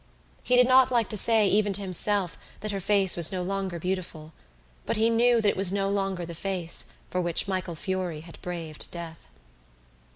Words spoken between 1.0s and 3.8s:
to say even to himself that her face was no longer